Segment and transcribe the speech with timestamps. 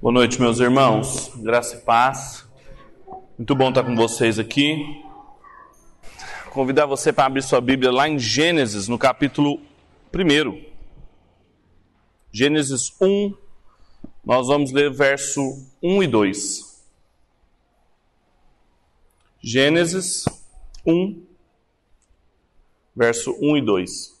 [0.00, 1.32] Boa noite, meus irmãos.
[1.38, 2.46] Graça e paz.
[3.36, 5.02] Muito bom estar com vocês aqui.
[6.52, 9.60] Convidar você para abrir sua Bíblia lá em Gênesis, no capítulo
[10.14, 10.64] 1.
[12.30, 13.34] Gênesis 1,
[14.24, 15.40] nós vamos ler verso
[15.82, 16.84] 1 e 2.
[19.42, 20.26] Gênesis
[20.86, 21.26] 1,
[22.94, 24.17] verso 1 e 2.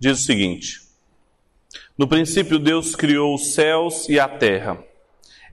[0.00, 0.80] Diz o seguinte:
[1.96, 4.82] No princípio, Deus criou os céus e a terra.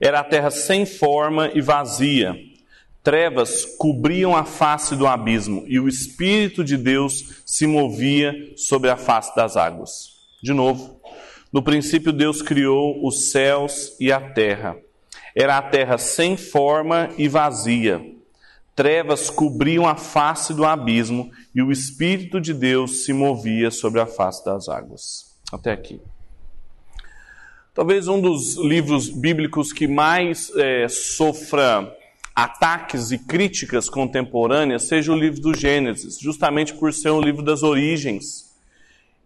[0.00, 2.34] Era a terra sem forma e vazia.
[3.02, 8.96] Trevas cobriam a face do abismo e o Espírito de Deus se movia sobre a
[8.96, 10.18] face das águas.
[10.42, 11.00] De novo,
[11.52, 14.76] no princípio, Deus criou os céus e a terra.
[15.34, 18.17] Era a terra sem forma e vazia
[18.78, 24.06] Trevas cobriam a face do abismo e o Espírito de Deus se movia sobre a
[24.06, 25.34] face das águas.
[25.52, 26.00] Até aqui.
[27.74, 31.92] Talvez um dos livros bíblicos que mais é, sofra
[32.32, 37.64] ataques e críticas contemporâneas seja o livro do Gênesis, justamente por ser um livro das
[37.64, 38.54] origens.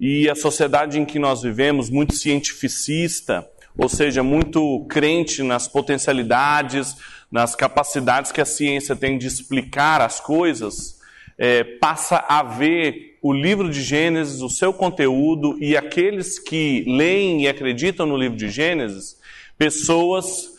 [0.01, 6.97] E a sociedade em que nós vivemos, muito cientificista, ou seja, muito crente nas potencialidades,
[7.31, 11.01] nas capacidades que a ciência tem de explicar as coisas,
[11.39, 17.43] é, passa a ver o livro de Gênesis, o seu conteúdo e aqueles que leem
[17.43, 19.17] e acreditam no livro de Gênesis,
[19.57, 20.53] pessoas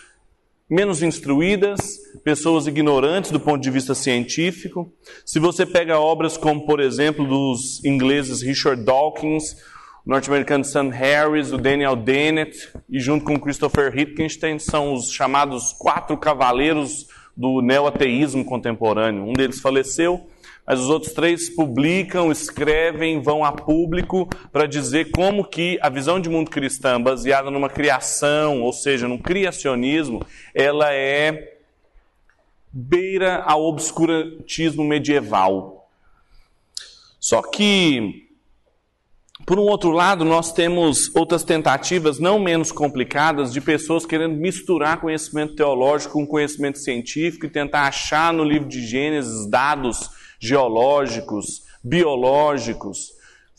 [0.70, 4.92] menos instruídas, pessoas ignorantes do ponto de vista científico.
[5.26, 9.56] Se você pega obras como, por exemplo, dos ingleses Richard Dawkins,
[10.06, 16.18] norte-americano Sam Harris, o Daniel Dennett e junto com Christopher Hitgenstein são os chamados quatro
[16.18, 19.24] cavaleiros do neoateísmo contemporâneo.
[19.24, 20.28] Um deles faleceu,
[20.68, 26.20] mas os outros três publicam, escrevem, vão a público para dizer como que a visão
[26.20, 31.60] de mundo cristã, baseada numa criação, ou seja, num criacionismo, ela é
[32.72, 35.90] beira ao obscurantismo medieval.
[37.20, 38.24] Só que
[39.46, 45.02] por um outro lado, nós temos outras tentativas não menos complicadas de pessoas querendo misturar
[45.02, 50.10] conhecimento teológico com conhecimento científico e tentar achar no livro de Gênesis dados
[50.40, 53.13] geológicos, biológicos,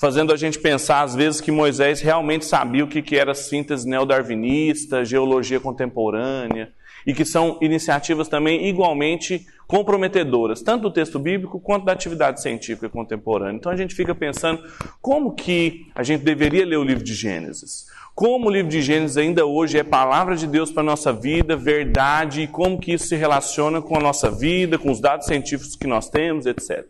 [0.04, 5.02] fazendo a gente pensar às vezes que Moisés realmente sabia o que era síntese neodarwinista,
[5.02, 6.70] geologia contemporânea
[7.06, 12.86] e que são iniciativas também igualmente comprometedoras, tanto do texto bíblico quanto da atividade científica
[12.90, 13.56] contemporânea.
[13.56, 14.62] Então a gente fica pensando
[15.00, 17.86] como que a gente deveria ler o livro de Gênesis.
[18.14, 21.56] Como o livro de Gênesis ainda hoje é palavra de Deus para a nossa vida,
[21.56, 25.74] verdade, e como que isso se relaciona com a nossa vida, com os dados científicos
[25.74, 26.84] que nós temos, etc.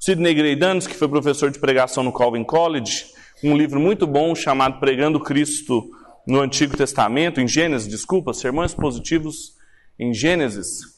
[0.00, 3.06] Sidney Greidanos, que foi professor de pregação no Calvin College,
[3.42, 5.90] um livro muito bom chamado Pregando Cristo
[6.26, 9.54] no Antigo Testamento, em Gênesis, desculpa, sermões positivos
[9.98, 10.96] em Gênesis,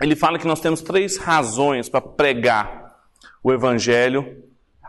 [0.00, 2.96] ele fala que nós temos três razões para pregar
[3.42, 4.42] o Evangelho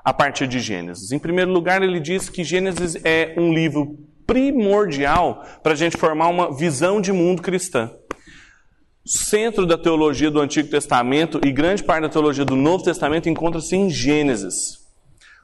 [0.04, 1.12] a partir de Gênesis.
[1.12, 6.28] Em primeiro lugar, ele diz que Gênesis é um livro primordial para a gente formar
[6.28, 7.92] uma visão de mundo cristã.
[9.06, 13.76] Centro da teologia do Antigo Testamento e grande parte da teologia do Novo Testamento encontra-se
[13.76, 14.78] em Gênesis.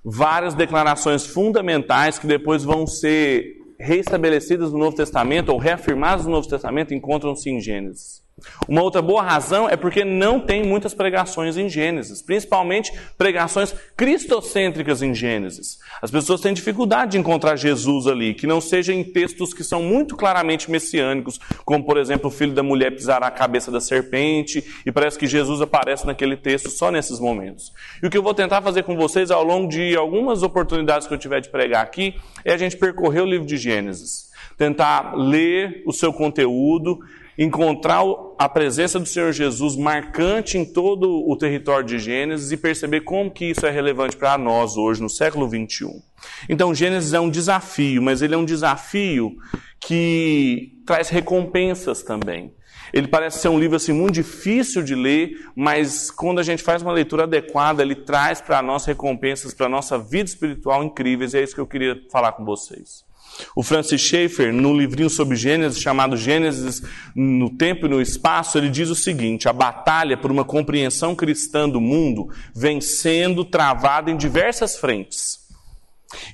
[0.04, 6.48] Várias declarações fundamentais que depois vão ser reestabelecidas no Novo Testamento ou reafirmadas no Novo
[6.48, 8.19] Testamento encontram-se em Gênesis.
[8.68, 15.02] Uma outra boa razão é porque não tem muitas pregações em Gênesis, principalmente pregações cristocêntricas
[15.02, 15.80] em Gênesis.
[16.02, 19.82] As pessoas têm dificuldade de encontrar Jesus ali, que não seja em textos que são
[19.82, 24.64] muito claramente messiânicos, como por exemplo o filho da mulher pisará a cabeça da serpente,
[24.86, 27.74] e parece que Jesus aparece naquele texto só nesses momentos.
[28.02, 31.14] E o que eu vou tentar fazer com vocês ao longo de algumas oportunidades que
[31.14, 34.30] eu tiver de pregar aqui é a gente percorrer o livro de Gênesis
[34.60, 37.00] tentar ler o seu conteúdo,
[37.40, 38.04] encontrar
[38.38, 43.32] a presença do Senhor Jesus marcante em todo o território de Gênesis e perceber como
[43.32, 46.02] que isso é relevante para nós hoje, no século 21.
[46.50, 49.38] Então, Gênesis é um desafio, mas ele é um desafio
[49.80, 52.54] que traz recompensas também.
[52.92, 56.82] Ele parece ser um livro assim muito difícil de ler, mas quando a gente faz
[56.82, 61.38] uma leitura adequada, ele traz para nós recompensas para a nossa vida espiritual incríveis, e
[61.38, 63.08] é isso que eu queria falar com vocês.
[63.56, 66.82] O Francis Schaeffer, no livrinho sobre Gênesis, chamado Gênesis
[67.16, 71.68] no Tempo e no Espaço, ele diz o seguinte: a batalha por uma compreensão cristã
[71.68, 75.50] do mundo vem sendo travada em diversas frentes.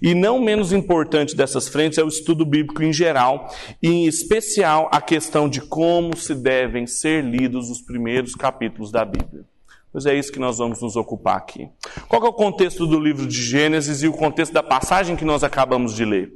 [0.02, 3.50] E não menos importante dessas frentes é o estudo bíblico em geral,
[3.81, 9.04] e em especial a questão de como se devem ser lidos os primeiros capítulos da
[9.04, 9.44] Bíblia.
[9.92, 11.69] Pois é isso que nós vamos nos ocupar aqui.
[12.07, 15.44] Qual é o contexto do livro de Gênesis e o contexto da passagem que nós
[15.44, 16.34] acabamos de ler?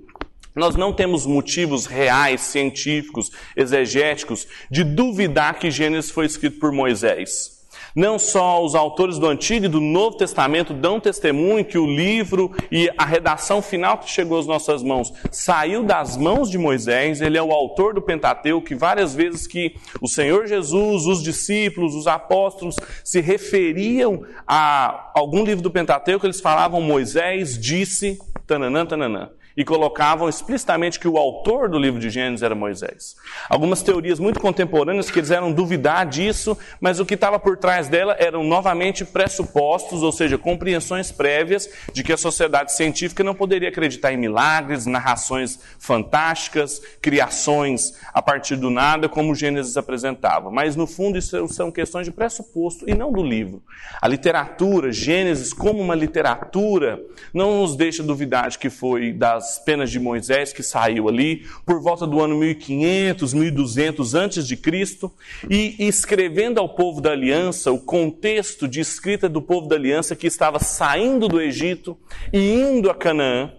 [0.55, 7.59] Nós não temos motivos reais, científicos, exegéticos, de duvidar que Gênesis foi escrito por Moisés.
[7.95, 12.51] Não só os autores do Antigo e do Novo Testamento dão testemunho que o livro
[12.71, 17.37] e a redação final que chegou às nossas mãos saiu das mãos de Moisés, ele
[17.37, 22.07] é o autor do Pentateuco, que várias vezes que o Senhor Jesus, os discípulos, os
[22.07, 29.65] apóstolos se referiam a algum livro do Pentateuco, eles falavam Moisés disse, tananã, tananã e
[29.65, 33.17] colocavam explicitamente que o autor do livro de Gênesis era Moisés.
[33.49, 38.41] Algumas teorias muito contemporâneas quiseram duvidar disso, mas o que estava por trás dela eram
[38.41, 44.17] novamente pressupostos, ou seja, compreensões prévias de que a sociedade científica não poderia acreditar em
[44.17, 50.49] milagres, narrações fantásticas, criações a partir do nada, como Gênesis apresentava.
[50.49, 53.61] Mas no fundo isso são questões de pressuposto e não do livro.
[54.01, 57.03] A literatura, Gênesis como uma literatura,
[57.33, 61.47] não nos deixa duvidar de que foi das das penas de Moisés que saiu ali
[61.65, 65.11] por volta do ano 1500, 1200 antes de Cristo,
[65.49, 70.27] e escrevendo ao povo da aliança o contexto de escrita do povo da aliança que
[70.27, 71.97] estava saindo do Egito
[72.31, 73.51] e indo a Canaã.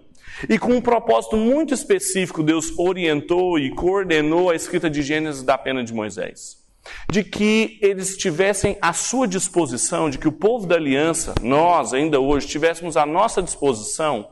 [0.48, 5.58] E com um propósito muito específico, Deus orientou e coordenou a escrita de Gênesis da
[5.58, 6.60] pena de Moisés
[7.10, 12.18] de que eles tivessem à sua disposição, de que o povo da aliança, nós ainda
[12.18, 14.28] hoje, tivéssemos à nossa disposição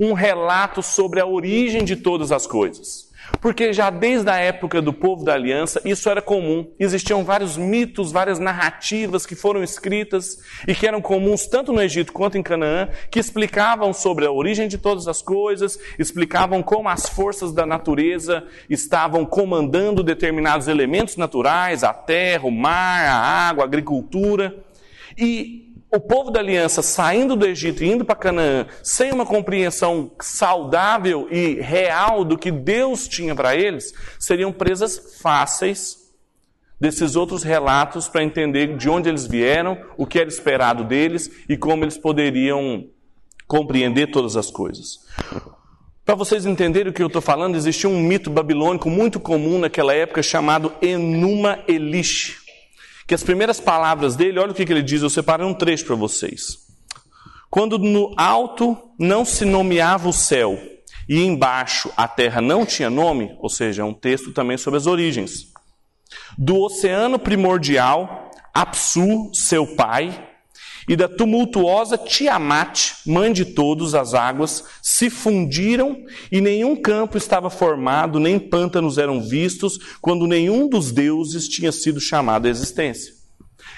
[0.00, 3.08] um relato sobre a origem de todas as coisas.
[3.40, 6.66] Porque já desde a época do povo da aliança, isso era comum.
[6.78, 12.12] Existiam vários mitos, várias narrativas que foram escritas e que eram comuns tanto no Egito
[12.12, 17.08] quanto em Canaã, que explicavam sobre a origem de todas as coisas, explicavam como as
[17.08, 23.66] forças da natureza estavam comandando determinados elementos naturais, a terra, o mar, a água, a
[23.66, 24.56] agricultura.
[25.16, 30.10] E o povo da aliança saindo do Egito e indo para Canaã sem uma compreensão
[30.20, 35.96] saudável e real do que Deus tinha para eles, seriam presas fáceis
[36.80, 41.56] desses outros relatos para entender de onde eles vieram, o que era esperado deles e
[41.56, 42.86] como eles poderiam
[43.46, 45.00] compreender todas as coisas.
[46.04, 49.92] Para vocês entenderem o que eu estou falando, existia um mito babilônico muito comum naquela
[49.92, 52.47] época chamado Enuma Elish
[53.08, 55.86] que as primeiras palavras dele, olha o que, que ele diz, eu separei um trecho
[55.86, 56.58] para vocês.
[57.48, 60.60] Quando no alto não se nomeava o céu
[61.08, 64.86] e embaixo a terra não tinha nome, ou seja, é um texto também sobre as
[64.86, 65.46] origens.
[66.36, 70.27] Do oceano primordial, Apsu, seu pai,
[70.88, 76.02] e da tumultuosa Tiamat, mãe de todas as águas, se fundiram
[76.32, 82.00] e nenhum campo estava formado, nem pântanos eram vistos, quando nenhum dos deuses tinha sido
[82.00, 83.12] chamado à existência.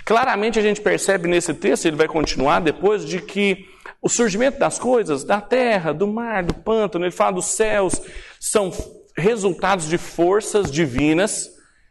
[0.05, 3.67] Claramente a gente percebe nesse texto, ele vai continuar depois, de que
[4.01, 8.01] o surgimento das coisas, da terra, do mar, do pântano, ele fala dos céus,
[8.39, 8.73] são
[9.17, 11.51] resultados de forças divinas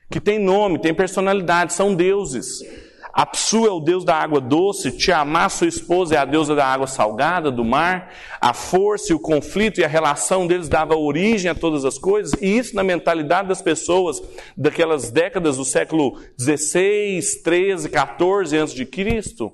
[0.10, 2.60] que têm nome, têm personalidade, são deuses.
[3.20, 6.88] Apsu é o deus da água doce, Tiamá, sua esposa, é a deusa da água
[6.88, 8.14] salgada, do mar.
[8.40, 12.32] A força e o conflito e a relação deles dava origem a todas as coisas,
[12.42, 14.22] e isso na mentalidade das pessoas
[14.56, 19.54] daquelas décadas do século 16, 13, 14 antes de Cristo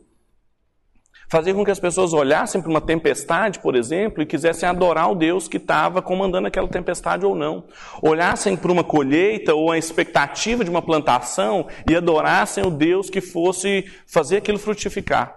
[1.27, 5.15] Fazer com que as pessoas olhassem para uma tempestade, por exemplo, e quisessem adorar o
[5.15, 7.65] Deus que estava comandando aquela tempestade ou não.
[8.01, 13.21] Olhassem para uma colheita ou a expectativa de uma plantação e adorassem o Deus que
[13.21, 15.35] fosse fazer aquilo frutificar.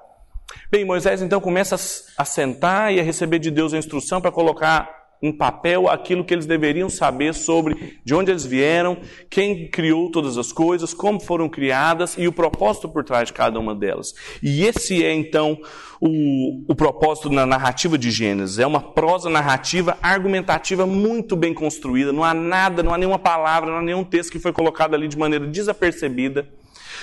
[0.70, 1.76] Bem, Moisés então começa
[2.16, 6.32] a sentar e a receber de Deus a instrução para colocar em papel aquilo que
[6.32, 8.98] eles deveriam saber sobre de onde eles vieram,
[9.28, 13.58] quem criou todas as coisas, como foram criadas e o propósito por trás de cada
[13.58, 14.14] uma delas.
[14.42, 15.58] E esse é então
[16.00, 18.58] o, o propósito na narrativa de Gênesis.
[18.58, 22.12] É uma prosa narrativa argumentativa muito bem construída.
[22.12, 25.08] Não há nada, não há nenhuma palavra, não há nenhum texto que foi colocado ali
[25.08, 26.48] de maneira desapercebida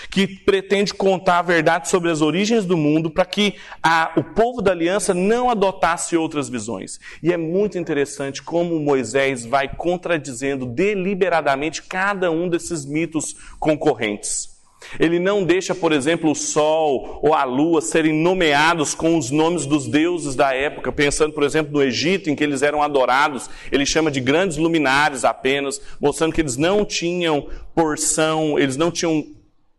[0.09, 4.61] que pretende contar a verdade sobre as origens do mundo para que a, o povo
[4.61, 6.99] da aliança não adotasse outras visões.
[7.21, 14.55] E é muito interessante como Moisés vai contradizendo deliberadamente cada um desses mitos concorrentes.
[14.99, 19.65] Ele não deixa, por exemplo, o sol ou a lua serem nomeados com os nomes
[19.65, 23.85] dos deuses da época, pensando, por exemplo, no Egito, em que eles eram adorados, ele
[23.85, 29.25] chama de grandes luminares apenas, mostrando que eles não tinham porção, eles não tinham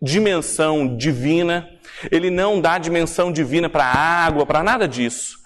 [0.01, 1.69] dimensão divina,
[2.11, 5.37] ele não dá dimensão divina para a água, para nada disso.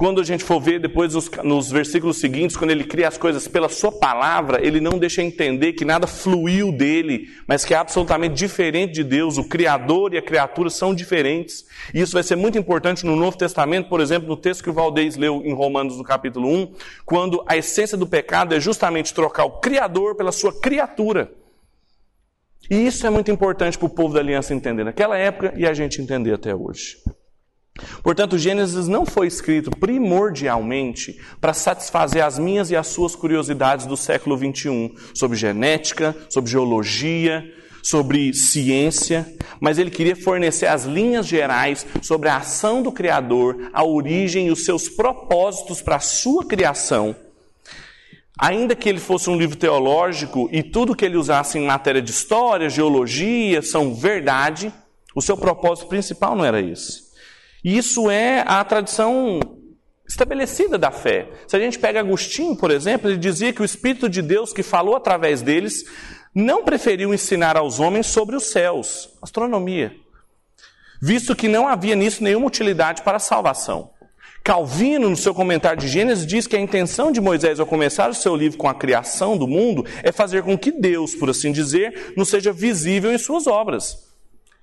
[0.00, 1.12] Quando a gente for ver depois
[1.44, 5.74] nos, versículos seguintes, quando ele cria as coisas pela sua palavra, ele não deixa entender
[5.74, 9.36] que nada fluiu dele, mas que é absolutamente diferente de Deus.
[9.36, 11.66] O Criador e a criatura são diferentes.
[11.92, 14.72] E isso vai ser muito importante no Novo Testamento, por exemplo, no texto que o
[14.72, 16.72] Valdez leu em Romanos, no capítulo 1,
[17.04, 21.30] quando a essência do pecado é justamente trocar o Criador pela sua criatura.
[22.70, 25.74] E isso é muito importante para o povo da aliança entender naquela época e a
[25.74, 26.96] gente entender até hoje.
[28.02, 33.96] Portanto, Gênesis não foi escrito primordialmente para satisfazer as minhas e as suas curiosidades do
[33.96, 37.44] século 21 sobre genética, sobre geologia,
[37.82, 39.26] sobre ciência,
[39.60, 44.50] mas ele queria fornecer as linhas gerais sobre a ação do Criador, a origem e
[44.50, 47.16] os seus propósitos para a sua criação.
[48.42, 52.10] Ainda que ele fosse um livro teológico e tudo que ele usasse em matéria de
[52.10, 54.72] história, geologia, são verdade,
[55.14, 57.02] o seu propósito principal não era esse.
[57.62, 59.40] E isso é a tradição
[60.08, 61.28] estabelecida da fé.
[61.46, 64.62] Se a gente pega Agostinho, por exemplo, ele dizia que o Espírito de Deus que
[64.62, 65.84] falou através deles
[66.34, 69.94] não preferiu ensinar aos homens sobre os céus, astronomia,
[71.02, 73.90] visto que não havia nisso nenhuma utilidade para a salvação.
[74.42, 78.14] Calvino, no seu comentário de Gênesis, diz que a intenção de Moisés ao começar o
[78.14, 82.14] seu livro com a criação do mundo é fazer com que Deus, por assim dizer,
[82.16, 84.10] não seja visível em suas obras.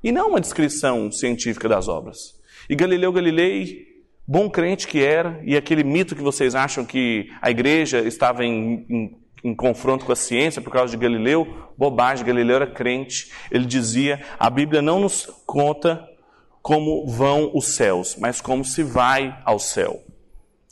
[0.03, 2.36] E não uma descrição científica das obras.
[2.69, 3.86] E Galileu Galilei,
[4.27, 8.86] bom crente que era, e aquele mito que vocês acham que a igreja estava em,
[8.89, 13.31] em, em confronto com a ciência por causa de Galileu, bobagem, Galileu era crente.
[13.51, 16.03] Ele dizia: a Bíblia não nos conta
[16.67, 20.03] como vão os céus, mas como se vai ao céu.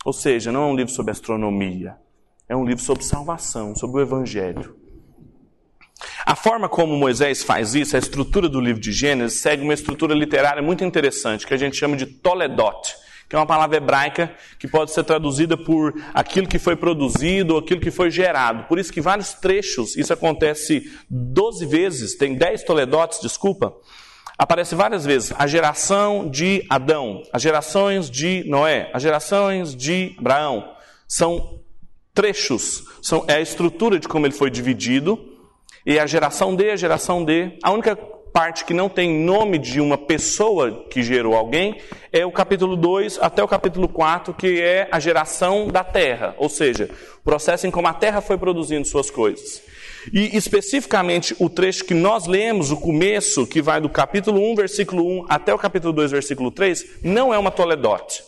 [0.04, 1.96] Ou seja, não é um livro sobre astronomia,
[2.50, 4.76] é um livro sobre salvação, sobre o Evangelho.
[6.26, 10.14] A forma como Moisés faz isso, a estrutura do livro de Gênesis, segue uma estrutura
[10.14, 12.94] literária muito interessante, que a gente chama de Toledot,
[13.30, 17.62] que é uma palavra hebraica que pode ser traduzida por aquilo que foi produzido ou
[17.62, 18.66] aquilo que foi gerado.
[18.66, 23.74] Por isso que vários trechos, isso acontece 12 vezes, tem 10 Toledotes, desculpa,
[24.38, 30.74] aparece várias vezes a geração de Adão, as gerações de Noé, as gerações de Abraão.
[31.08, 31.62] São
[32.14, 35.20] trechos, são, é a estrutura de como ele foi dividido
[35.86, 37.96] e a geração D, a geração D, a única
[38.36, 41.80] parte que não tem nome de uma pessoa que gerou alguém
[42.12, 46.50] é o capítulo 2 até o capítulo 4, que é a geração da terra, ou
[46.50, 46.90] seja,
[47.20, 49.62] o processo em como a terra foi produzindo suas coisas.
[50.14, 55.22] E especificamente o trecho que nós lemos, o começo, que vai do capítulo 1, versículo
[55.22, 58.24] 1 até o capítulo 2, versículo 3, não é uma toledote.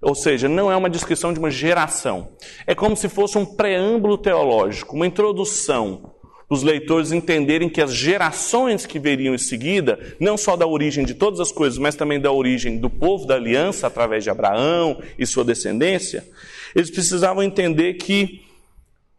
[0.00, 2.28] Ou seja, não é uma descrição de uma geração.
[2.66, 6.14] É como se fosse um preâmbulo teológico, uma introdução
[6.50, 11.12] os leitores entenderem que as gerações que veriam em seguida, não só da origem de
[11.12, 15.26] todas as coisas, mas também da origem do povo da aliança, através de Abraão e
[15.26, 16.26] sua descendência,
[16.74, 18.47] eles precisavam entender que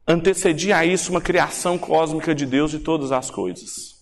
[0.10, 4.00] antecedia a isso uma criação cósmica de Deus de todas as coisas.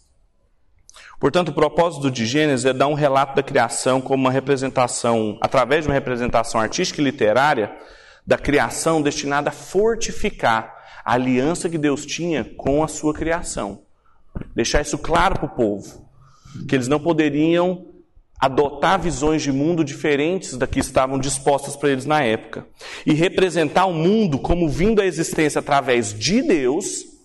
[1.20, 5.84] Portanto, o propósito de Gênesis é dar um relato da criação como uma representação, através
[5.84, 7.76] de uma representação artística e literária,
[8.26, 13.82] da criação destinada a fortificar a aliança que Deus tinha com a sua criação.
[14.56, 16.08] Deixar isso claro para o povo,
[16.70, 17.86] que eles não poderiam
[18.39, 22.67] adotar visões de mundo diferentes da que estavam dispostas para eles na época,
[23.06, 27.17] e representar o mundo como vindo à existência através de Deus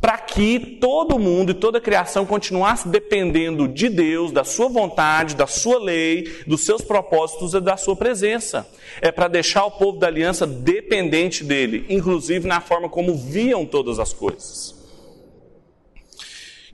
[0.00, 5.36] para que todo mundo e toda a criação continuasse dependendo de Deus, da sua vontade,
[5.36, 8.66] da sua lei, dos seus propósitos e da sua presença.
[9.00, 13.98] É para deixar o povo da aliança dependente dele, inclusive na forma como viam todas
[13.98, 14.75] as coisas.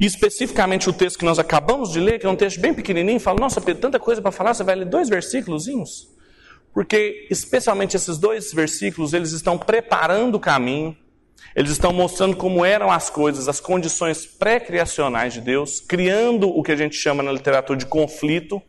[0.03, 3.21] E especificamente o texto que nós acabamos de ler, que é um texto bem pequenininho,
[3.21, 5.69] fala: Nossa, Pedro, tanta coisa para falar, você vai ler dois versículos?
[6.75, 10.97] Porque, especialmente esses dois versículos, eles estão preparando o caminho
[11.55, 16.73] eles estão mostrando como eram as coisas, as condições pré-criacionais de Deus, criando o que
[16.73, 18.63] a gente chama na literatura de conflito,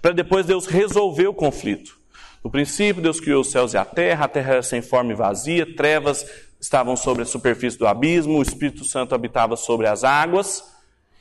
[0.00, 1.98] para depois Deus resolver o conflito.
[2.44, 5.16] No princípio, Deus criou os céus e a terra, a terra era sem forma e
[5.16, 6.24] vazia, trevas
[6.60, 10.77] estavam sobre a superfície do abismo, o Espírito Santo habitava sobre as águas,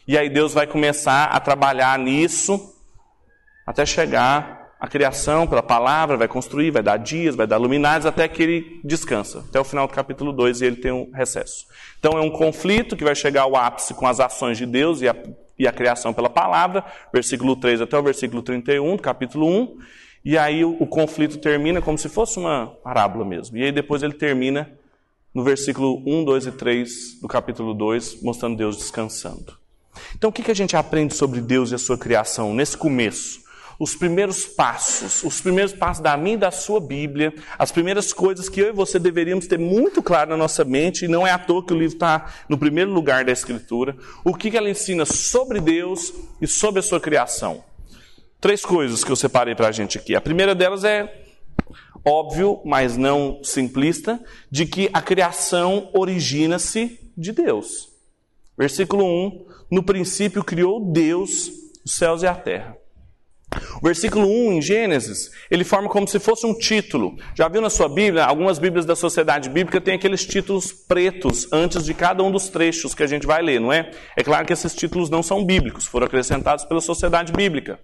[0.08, 2.74] e aí Deus vai começar a trabalhar nisso
[3.66, 8.28] até chegar a criação pela palavra, vai construir, vai dar dias, vai dar luminares, até
[8.28, 11.66] que ele descansa, até o final do capítulo 2 e ele tem um recesso.
[12.00, 15.10] Então é um conflito que vai chegar ao ápice com as ações de Deus e
[15.10, 15.16] a,
[15.58, 19.78] e a criação pela palavra, versículo 3 até o versículo 31 do capítulo 1,
[20.24, 23.58] e aí o, o conflito termina como se fosse uma parábola mesmo.
[23.58, 24.70] E aí depois ele termina
[25.34, 29.67] no versículo 1, 2 e 3 do capítulo 2, mostrando Deus descansando.
[30.16, 33.48] Então o que, a gente aprende sobre Deus e a sua criação nesse começo?
[33.80, 38.50] os primeiros passos, os primeiros passos da minha e da sua Bíblia, as primeiras coisas
[38.50, 41.38] que eu e você deveríamos ter muito claro na nossa mente, e não é à
[41.38, 45.60] toa que o livro está no primeiro lugar da Escritura, o que ela ensina sobre
[45.60, 46.12] Deus
[46.42, 47.64] e sobre a sua criação.
[48.42, 50.16] Três coisas que eu separei para a gente aqui.
[50.16, 51.26] A primeira delas é
[52.06, 57.90] óbvio, mas não simplista, de que a criação origina-se de Deus.
[58.58, 61.50] Versículo 1: No princípio criou Deus
[61.86, 62.76] os céus e a terra.
[63.82, 67.16] O versículo 1 em Gênesis, ele forma como se fosse um título.
[67.36, 68.26] Já viu na sua Bíblia?
[68.26, 72.94] Algumas Bíblias da Sociedade Bíblica têm aqueles títulos pretos antes de cada um dos trechos
[72.94, 73.92] que a gente vai ler, não é?
[74.16, 77.80] É claro que esses títulos não são bíblicos, foram acrescentados pela Sociedade Bíblica.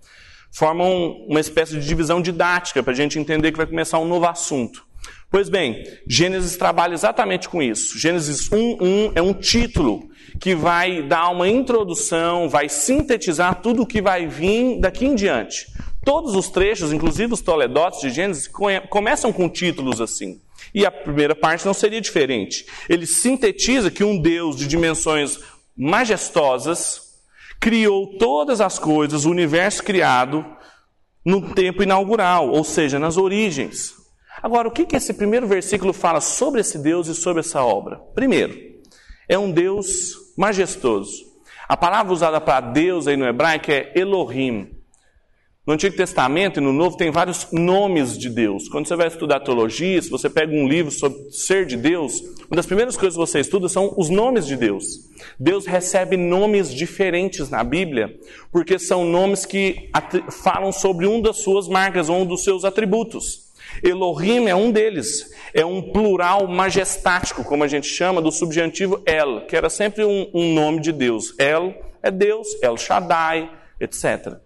[0.52, 4.28] Formam uma espécie de divisão didática para a gente entender que vai começar um novo
[4.28, 4.86] assunto.
[5.32, 7.98] Pois bem, Gênesis trabalha exatamente com isso.
[7.98, 10.10] Gênesis 1:1 é um título
[10.44, 15.68] que vai dar uma introdução, vai sintetizar tudo o que vai vir daqui em diante.
[16.04, 18.52] Todos os trechos, inclusive os toledotes de Gênesis,
[18.90, 20.42] começam com títulos assim.
[20.76, 22.66] E a primeira parte não seria diferente.
[22.90, 25.40] Ele sintetiza que um Deus de dimensões
[25.78, 27.14] majestosas
[27.58, 30.46] criou todas as coisas, o universo criado,
[31.26, 33.94] no tempo inaugural, ou seja, nas origens.
[34.42, 37.96] Agora, o que, que esse primeiro versículo fala sobre esse Deus e sobre essa obra?
[38.14, 38.60] Primeiro,
[39.30, 41.34] é um Deus majestoso.
[41.68, 44.70] A palavra usada para Deus aí no hebraico é Elohim.
[45.66, 48.68] No Antigo Testamento e no Novo tem vários nomes de Deus.
[48.68, 52.58] Quando você vai estudar teologia, se você pega um livro sobre ser de Deus, uma
[52.58, 54.84] das primeiras coisas que você estuda são os nomes de Deus.
[55.40, 58.14] Deus recebe nomes diferentes na Bíblia,
[58.52, 59.90] porque são nomes que
[60.32, 63.43] falam sobre um das suas marcas ou um dos seus atributos.
[63.82, 65.32] Elohim é um deles.
[65.54, 70.30] É um plural majestático, como a gente chama, do subjuntivo El, que era sempre um,
[70.34, 71.34] um nome de Deus.
[71.40, 73.50] El é Deus, El Shaddai,
[73.80, 74.38] etc.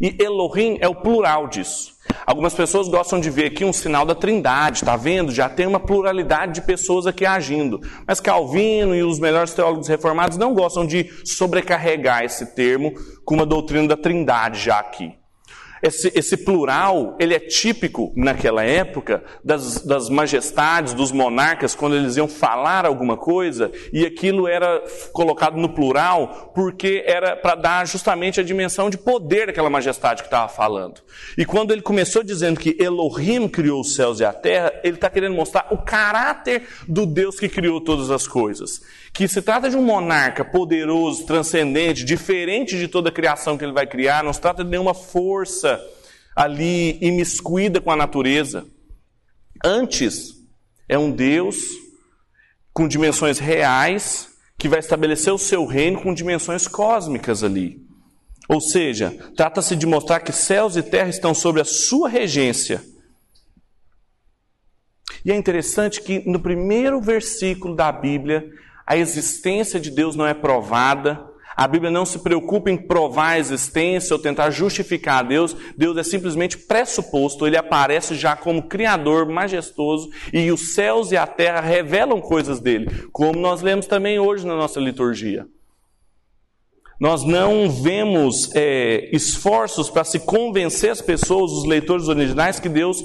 [0.00, 1.94] E Elohim é o plural disso.
[2.26, 5.32] Algumas pessoas gostam de ver aqui um sinal da trindade, está vendo?
[5.32, 7.80] Já tem uma pluralidade de pessoas aqui agindo.
[8.06, 12.92] Mas Calvino e os melhores teólogos reformados não gostam de sobrecarregar esse termo
[13.24, 15.19] com uma doutrina da trindade já aqui.
[15.82, 22.16] Esse, esse, plural, ele é típico naquela época das, das, majestades, dos monarcas, quando eles
[22.16, 28.40] iam falar alguma coisa, e aquilo era colocado no plural, porque era para dar justamente
[28.40, 31.00] a dimensão de poder daquela majestade que estava falando.
[31.36, 35.08] E quando ele começou dizendo que Elohim criou os céus e a terra, ele está
[35.08, 39.76] querendo mostrar o caráter do Deus que criou todas as coisas que se trata de
[39.76, 44.40] um monarca poderoso, transcendente, diferente de toda a criação que ele vai criar, não se
[44.40, 45.80] trata de nenhuma força
[46.34, 48.66] ali imiscuída com a natureza.
[49.64, 50.34] Antes,
[50.88, 51.56] é um Deus
[52.72, 57.80] com dimensões reais que vai estabelecer o seu reino com dimensões cósmicas ali.
[58.48, 62.82] Ou seja, trata-se de mostrar que céus e terra estão sob a sua regência.
[65.24, 68.44] E é interessante que no primeiro versículo da Bíblia,
[68.86, 73.38] a existência de Deus não é provada, a Bíblia não se preocupa em provar a
[73.38, 79.28] existência ou tentar justificar a Deus, Deus é simplesmente pressuposto, ele aparece já como Criador
[79.28, 84.46] majestoso e os céus e a terra revelam coisas dele, como nós lemos também hoje
[84.46, 85.46] na nossa liturgia.
[87.00, 93.02] Nós não vemos é, esforços para se convencer as pessoas, os leitores originais, que Deus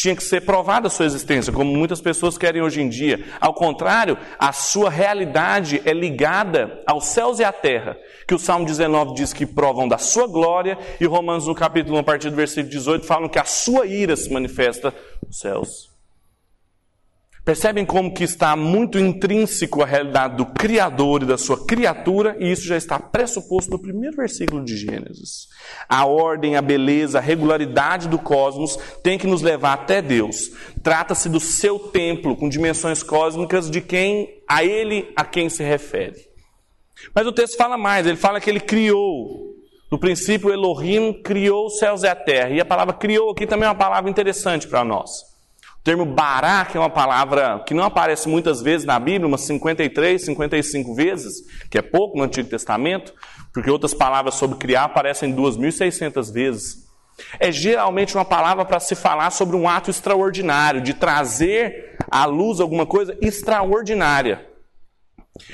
[0.00, 3.22] tinha que ser provada a sua existência, como muitas pessoas querem hoje em dia.
[3.38, 8.64] Ao contrário, a sua realidade é ligada aos céus e à terra, que o Salmo
[8.64, 12.36] 19 diz que provam da sua glória, e Romanos no capítulo 1, a partir do
[12.36, 15.89] versículo 18, falam que a sua ira se manifesta nos céus.
[17.44, 22.52] Percebem como que está muito intrínseco a realidade do Criador e da sua criatura, e
[22.52, 25.48] isso já está pressuposto no primeiro versículo de Gênesis.
[25.88, 30.50] A ordem, a beleza, a regularidade do cosmos tem que nos levar até Deus.
[30.82, 36.28] Trata-se do seu templo, com dimensões cósmicas de quem, a ele a quem se refere.
[37.14, 39.50] Mas o texto fala mais, ele fala que ele criou.
[39.90, 42.50] No princípio, Elohim criou os céus e a terra.
[42.50, 45.30] E a palavra criou aqui também é uma palavra interessante para nós.
[45.80, 49.40] O termo bará, que é uma palavra que não aparece muitas vezes na Bíblia, umas
[49.40, 53.14] 53, 55 vezes, que é pouco no Antigo Testamento,
[53.50, 56.90] porque outras palavras sobre criar aparecem 2.600 vezes.
[57.38, 62.60] É geralmente uma palavra para se falar sobre um ato extraordinário, de trazer à luz
[62.60, 64.49] alguma coisa extraordinária.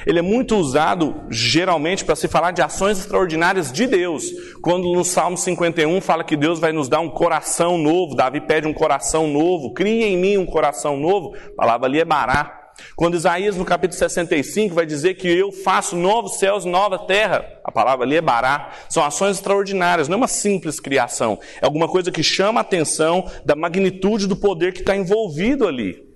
[0.06, 4.24] Ele é muito usado, geralmente, para se falar de ações extraordinárias de Deus.
[4.62, 8.66] Quando no Salmo 51 fala que Deus vai nos dar um coração novo, Davi pede
[8.66, 12.62] um coração novo, cria em mim um coração novo, a palavra ali é bará.
[12.94, 17.72] Quando Isaías, no capítulo 65, vai dizer que eu faço novos céus nova terra, a
[17.72, 22.10] palavra ali é bará, são ações extraordinárias, não é uma simples criação, é alguma coisa
[22.10, 26.06] que chama a atenção da magnitude do poder que está envolvido ali.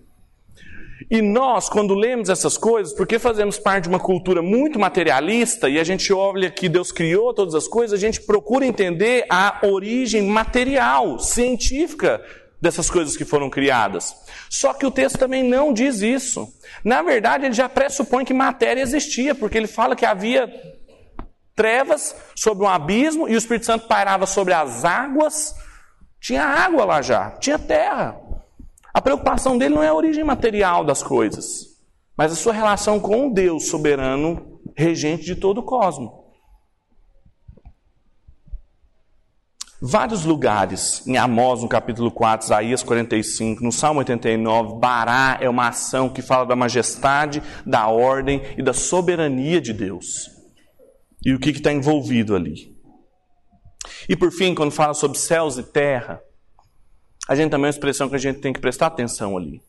[1.08, 5.78] E nós, quando lemos essas coisas, porque fazemos parte de uma cultura muito materialista e
[5.78, 10.22] a gente olha que Deus criou todas as coisas, a gente procura entender a origem
[10.22, 12.20] material, científica
[12.60, 14.14] dessas coisas que foram criadas.
[14.50, 16.46] Só que o texto também não diz isso.
[16.84, 20.52] Na verdade, ele já pressupõe que matéria existia, porque ele fala que havia
[21.54, 25.54] trevas sobre um abismo e o Espírito Santo pairava sobre as águas.
[26.20, 28.20] Tinha água lá já, tinha terra.
[28.92, 31.79] A preocupação dele não é a origem material das coisas,
[32.16, 36.20] mas a sua relação com o Deus soberano, regente de todo o cosmos.
[39.83, 45.68] Vários lugares, em Amós, no capítulo 4, Isaías 45, no Salmo 89, Bará é uma
[45.68, 50.29] ação que fala da majestade, da ordem e da soberania de Deus.
[51.24, 52.76] E o que está envolvido ali.
[54.07, 56.20] E por fim, quando fala sobre céus e terra,
[57.30, 59.62] a gente também é uma expressão que a gente tem que prestar atenção ali.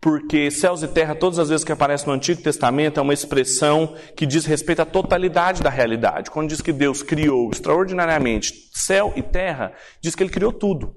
[0.00, 3.94] Porque céus e terra, todas as vezes que aparece no Antigo Testamento, é uma expressão
[4.16, 6.28] que diz respeito à totalidade da realidade.
[6.28, 10.96] Quando diz que Deus criou extraordinariamente céu e terra, diz que Ele criou tudo.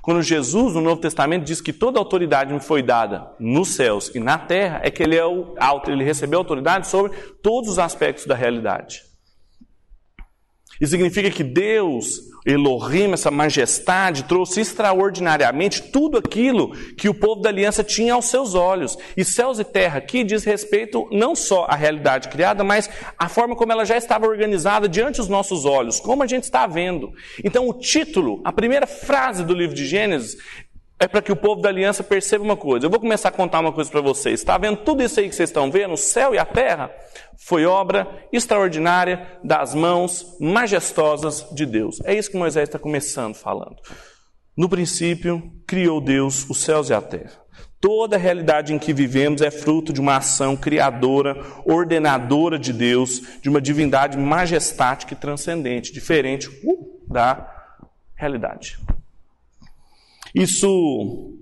[0.00, 4.20] Quando Jesus, no Novo Testamento, diz que toda autoridade me foi dada nos céus e
[4.20, 5.56] na terra, é que ele, é o,
[5.88, 7.10] ele recebeu autoridade sobre
[7.42, 9.02] todos os aspectos da realidade.
[10.80, 17.50] Isso significa que Deus, Elohim, essa majestade, trouxe extraordinariamente tudo aquilo que o povo da
[17.50, 18.96] aliança tinha aos seus olhos.
[19.14, 23.54] E céus e terra aqui diz respeito não só à realidade criada, mas à forma
[23.54, 27.12] como ela já estava organizada diante dos nossos olhos, como a gente está vendo.
[27.44, 30.38] Então, o título, a primeira frase do livro de Gênesis,
[31.00, 32.86] é para que o povo da aliança perceba uma coisa.
[32.86, 34.40] Eu vou começar a contar uma coisa para vocês.
[34.40, 35.94] Está vendo tudo isso aí que vocês estão vendo?
[35.94, 36.90] O céu e a terra
[37.36, 42.00] foi obra extraordinária das mãos majestosas de Deus.
[42.04, 43.76] É isso que Moisés está começando falando.
[44.56, 47.48] No princípio, criou Deus os céus e a terra.
[47.80, 53.22] Toda a realidade em que vivemos é fruto de uma ação criadora, ordenadora de Deus,
[53.40, 57.48] de uma divindade majestática e transcendente, diferente uh, da
[58.16, 58.80] realidade.
[60.38, 61.34] Isso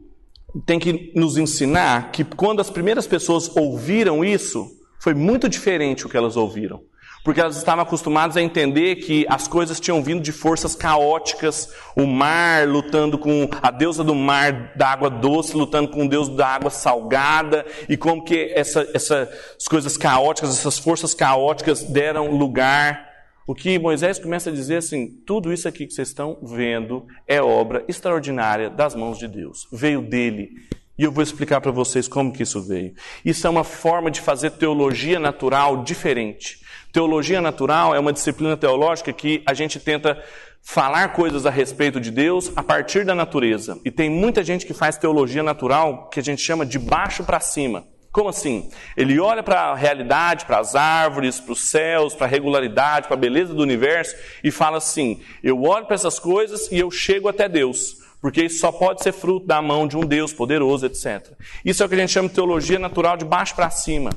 [0.64, 4.66] tem que nos ensinar que quando as primeiras pessoas ouviram isso,
[4.98, 6.80] foi muito diferente o que elas ouviram.
[7.22, 12.06] Porque elas estavam acostumadas a entender que as coisas tinham vindo de forças caóticas, o
[12.06, 16.46] mar lutando com a deusa do mar da água doce, lutando com o deus da
[16.46, 19.28] água salgada, e como que essa, essas
[19.68, 23.05] coisas caóticas, essas forças caóticas deram lugar
[23.46, 27.40] o que Moisés começa a dizer assim: tudo isso aqui que vocês estão vendo é
[27.40, 29.68] obra extraordinária das mãos de Deus.
[29.72, 30.50] Veio dele.
[30.98, 32.94] E eu vou explicar para vocês como que isso veio.
[33.24, 36.60] Isso é uma forma de fazer teologia natural diferente.
[36.90, 40.20] Teologia natural é uma disciplina teológica que a gente tenta
[40.62, 43.78] falar coisas a respeito de Deus a partir da natureza.
[43.84, 47.38] E tem muita gente que faz teologia natural que a gente chama de baixo para
[47.38, 47.84] cima.
[48.16, 48.70] Como assim?
[48.96, 53.14] Ele olha para a realidade, para as árvores, para os céus, para a regularidade, para
[53.14, 57.28] a beleza do universo e fala assim: eu olho para essas coisas e eu chego
[57.28, 61.30] até Deus, porque isso só pode ser fruto da mão de um Deus poderoso, etc.
[61.62, 64.08] Isso é o que a gente chama de teologia natural de baixo para cima.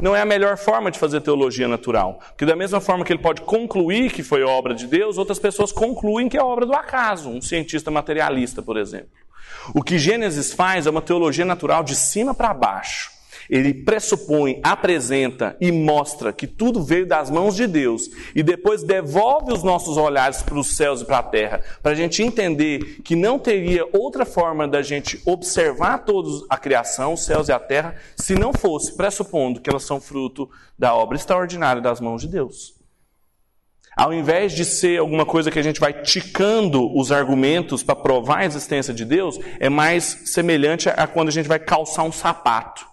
[0.00, 3.20] Não é a melhor forma de fazer teologia natural, porque da mesma forma que ele
[3.20, 7.28] pode concluir que foi obra de Deus, outras pessoas concluem que é obra do acaso,
[7.28, 9.10] um cientista materialista, por exemplo.
[9.74, 13.18] O que Gênesis faz é uma teologia natural de cima para baixo
[13.50, 19.52] ele pressupõe, apresenta e mostra que tudo veio das mãos de Deus e depois devolve
[19.52, 23.16] os nossos olhares para os céus e para a terra, para a gente entender que
[23.16, 27.96] não teria outra forma da gente observar toda a criação, os céus e a terra,
[28.16, 32.78] se não fosse pressupondo que elas são fruto da obra extraordinária das mãos de Deus.
[33.96, 38.38] Ao invés de ser alguma coisa que a gente vai ticando os argumentos para provar
[38.38, 42.89] a existência de Deus, é mais semelhante a quando a gente vai calçar um sapato.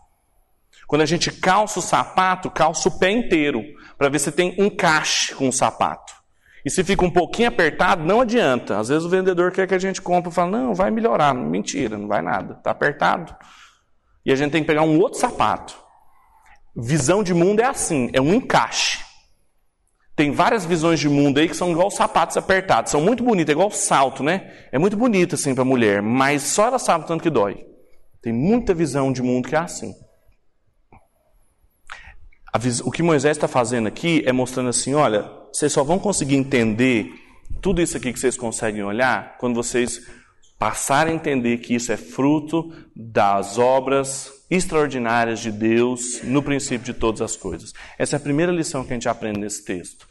[0.87, 3.61] Quando a gente calça o sapato, calça o pé inteiro,
[3.97, 6.13] para ver se tem encaixe com o sapato.
[6.65, 8.79] E se fica um pouquinho apertado, não adianta.
[8.79, 11.33] Às vezes o vendedor quer que a gente compre e fala, não, vai melhorar.
[11.33, 12.53] Mentira, não vai nada.
[12.53, 13.35] Está apertado.
[14.25, 15.77] E a gente tem que pegar um outro sapato.
[16.75, 19.03] Visão de mundo é assim, é um encaixe.
[20.15, 22.91] Tem várias visões de mundo aí que são igual sapatos apertados.
[22.91, 24.51] São muito bonitas, é igual salto, né?
[24.71, 27.65] É muito bonito assim para mulher, mas só ela sabe o tanto que dói.
[28.21, 29.93] Tem muita visão de mundo que é assim
[32.83, 37.13] o que Moisés está fazendo aqui é mostrando assim: olha, vocês só vão conseguir entender
[37.61, 40.01] tudo isso aqui que vocês conseguem olhar quando vocês
[40.59, 46.93] passarem a entender que isso é fruto das obras extraordinárias de Deus no princípio de
[46.93, 47.73] todas as coisas.
[47.97, 50.07] Essa é a primeira lição que a gente aprende nesse texto.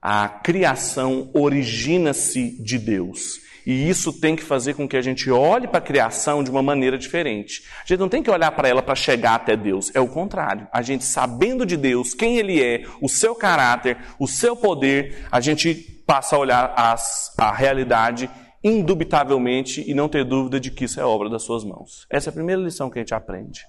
[0.00, 3.40] A criação origina-se de Deus.
[3.66, 6.62] E isso tem que fazer com que a gente olhe para a criação de uma
[6.62, 7.62] maneira diferente.
[7.84, 10.66] A gente não tem que olhar para ela para chegar até Deus, é o contrário.
[10.72, 15.40] A gente sabendo de Deus, quem Ele é, o seu caráter, o seu poder, a
[15.40, 15.74] gente
[16.06, 18.28] passa a olhar as, a realidade
[18.62, 22.06] indubitavelmente e não ter dúvida de que isso é obra das suas mãos.
[22.10, 23.62] Essa é a primeira lição que a gente aprende.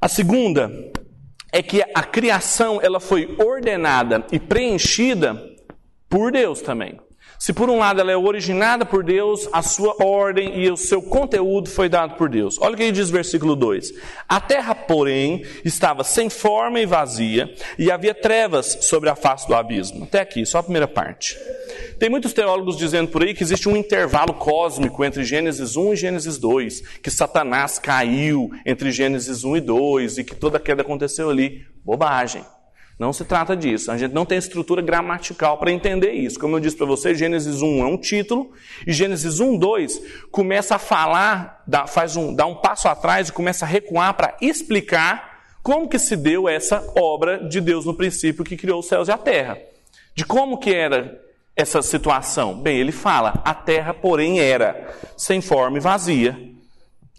[0.00, 0.70] A segunda
[1.52, 5.40] é que a criação ela foi ordenada e preenchida
[6.08, 6.98] por Deus também.
[7.42, 11.02] Se por um lado ela é originada por Deus, a sua ordem e o seu
[11.02, 12.56] conteúdo foi dado por Deus.
[12.60, 13.92] Olha o que diz o versículo 2.
[14.28, 19.56] A terra, porém, estava sem forma e vazia, e havia trevas sobre a face do
[19.56, 20.04] abismo.
[20.04, 21.36] Até aqui, só a primeira parte.
[21.98, 25.96] Tem muitos teólogos dizendo por aí que existe um intervalo cósmico entre Gênesis 1 e
[25.96, 30.82] Gênesis 2, que Satanás caiu entre Gênesis 1 e 2 e que toda a queda
[30.82, 31.66] aconteceu ali.
[31.84, 32.44] Bobagem.
[33.02, 33.90] Não se trata disso.
[33.90, 36.38] A gente não tem estrutura gramatical para entender isso.
[36.38, 38.52] Como eu disse para você, Gênesis 1 é um título,
[38.86, 43.32] e Gênesis 1, 2 começa a falar, dá, faz um, dá um passo atrás e
[43.32, 48.44] começa a recuar para explicar como que se deu essa obra de Deus no princípio
[48.44, 49.58] que criou os céus e a terra.
[50.14, 51.20] De como que era
[51.56, 52.54] essa situação?
[52.54, 56.51] Bem, ele fala: a terra, porém, era sem forma e vazia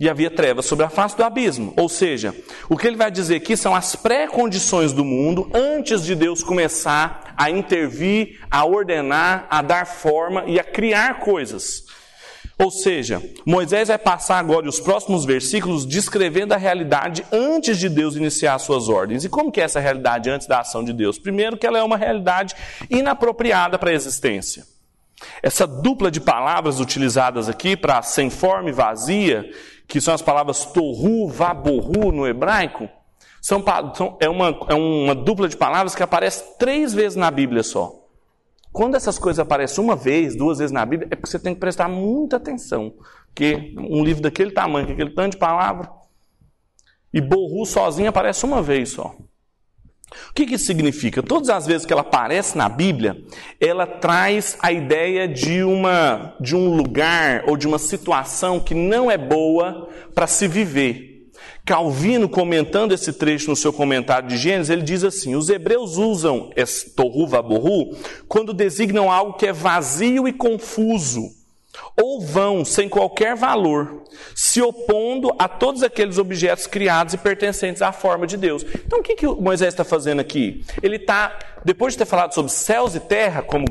[0.03, 1.73] e havia trevas sobre a face do abismo.
[1.77, 2.35] Ou seja,
[2.67, 7.33] o que ele vai dizer aqui são as pré-condições do mundo antes de Deus começar
[7.37, 11.85] a intervir, a ordenar, a dar forma e a criar coisas.
[12.59, 18.17] Ou seja, Moisés vai passar agora os próximos versículos descrevendo a realidade antes de Deus
[18.17, 19.23] iniciar suas ordens.
[19.23, 21.17] E como que é essa realidade antes da ação de Deus?
[21.17, 22.55] Primeiro que ela é uma realidade
[22.89, 24.65] inapropriada para a existência.
[25.41, 29.49] Essa dupla de palavras utilizadas aqui para sem forma e vazia
[29.87, 32.89] que são as palavras torru, vaborru no hebraico,
[33.41, 37.61] são, são, é, uma, é uma dupla de palavras que aparece três vezes na Bíblia
[37.61, 37.99] só.
[38.71, 41.59] Quando essas coisas aparecem uma vez, duas vezes na Bíblia, é porque você tem que
[41.59, 42.93] prestar muita atenção.
[43.27, 45.91] Porque um livro daquele tamanho, com aquele tanto de palavra,
[47.13, 49.15] e borru sozinho aparece uma vez só.
[50.29, 51.21] O que, que isso significa?
[51.21, 53.17] Todas as vezes que ela aparece na Bíblia,
[53.59, 59.09] ela traz a ideia de, uma, de um lugar ou de uma situação que não
[59.09, 61.29] é boa para se viver.
[61.65, 66.51] Calvino, comentando esse trecho no seu comentário de Gênesis, ele diz assim: os hebreus usam
[66.57, 67.95] estorru vaborru
[68.27, 71.42] quando designam algo que é vazio e confuso
[72.01, 74.03] ou vão sem qualquer valor,
[74.35, 78.63] se opondo a todos aqueles objetos criados e pertencentes à forma de Deus.
[78.85, 80.65] Então o que, que Moisés está fazendo aqui?
[80.81, 83.65] Ele está, depois de ter falado sobre céus e terra, como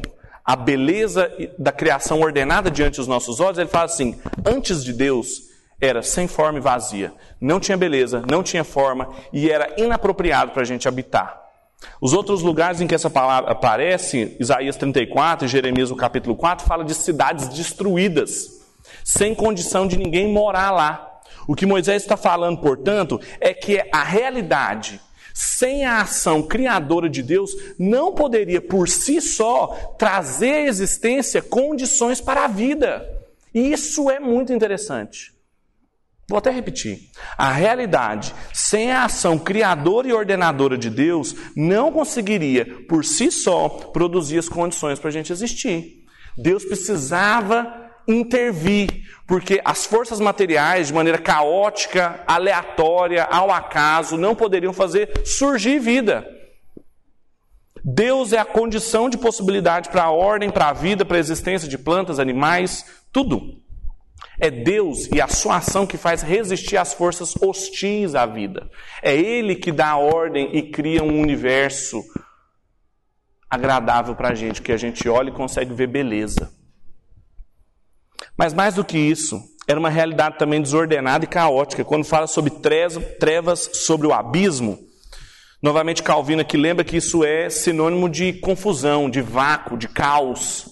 [0.44, 5.50] a beleza da criação ordenada diante dos nossos olhos, ele fala assim: antes de Deus
[5.80, 10.62] era sem forma e vazia, não tinha beleza, não tinha forma e era inapropriado para
[10.62, 11.41] a gente habitar.
[12.00, 16.66] Os outros lugares em que essa palavra aparece, Isaías 34 e Jeremias no capítulo 4,
[16.66, 18.60] fala de cidades destruídas,
[19.04, 21.20] sem condição de ninguém morar lá.
[21.46, 25.00] O que Moisés está falando, portanto, é que a realidade,
[25.34, 32.20] sem a ação criadora de Deus, não poderia por si só trazer à existência condições
[32.20, 33.08] para a vida.
[33.54, 35.32] E isso é muito interessante.
[36.32, 37.10] Vou até repetir.
[37.36, 43.68] A realidade, sem a ação criadora e ordenadora de Deus, não conseguiria, por si só,
[43.68, 46.06] produzir as condições para a gente existir.
[46.34, 47.70] Deus precisava
[48.08, 48.88] intervir,
[49.26, 56.26] porque as forças materiais, de maneira caótica, aleatória, ao acaso, não poderiam fazer surgir vida.
[57.84, 61.68] Deus é a condição de possibilidade para a ordem, para a vida, para a existência
[61.68, 63.61] de plantas, animais, tudo.
[64.42, 68.68] É Deus e a sua ação que faz resistir às forças hostis à vida.
[69.00, 72.02] É Ele que dá ordem e cria um universo
[73.48, 76.52] agradável para a gente, que a gente olha e consegue ver beleza.
[78.36, 81.84] Mas mais do que isso, era uma realidade também desordenada e caótica.
[81.84, 82.50] Quando fala sobre
[83.20, 84.76] trevas sobre o abismo,
[85.62, 90.68] novamente Calvino aqui lembra que isso é sinônimo de confusão, de vácuo, de caos.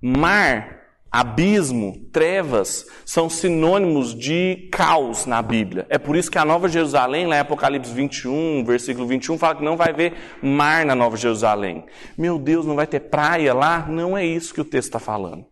[0.00, 0.79] Mar
[1.10, 5.86] abismo, trevas, são sinônimos de caos na Bíblia.
[5.88, 9.64] É por isso que a Nova Jerusalém, lá em Apocalipse 21, versículo 21, fala que
[9.64, 11.84] não vai haver mar na Nova Jerusalém.
[12.16, 13.86] Meu Deus, não vai ter praia lá?
[13.88, 15.44] Não é isso que o texto está falando.